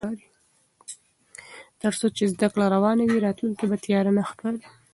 [1.81, 4.63] تر څو چې زده کړه روانه وي، راتلونکی به تیاره نه ښکاري.